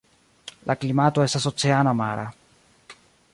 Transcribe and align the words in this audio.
La 0.69 0.75
klimato 0.83 1.25
estas 1.25 1.45
oceana 1.51 1.93
(mara). 2.01 2.25